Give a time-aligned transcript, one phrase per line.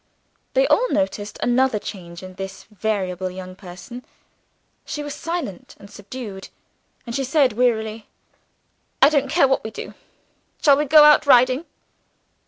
[0.55, 4.03] They all noticed another change in this variable young person.
[4.83, 6.49] She was silent and subdued;
[7.05, 8.07] and she said wearily,
[8.99, 9.93] "I don't care what we do
[10.59, 11.65] shall we go out riding?"